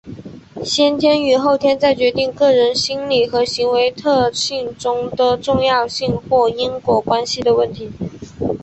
[0.65, 7.91] 先天与后天在决定个人心理和行为特性中的重要性或因果关系的问题。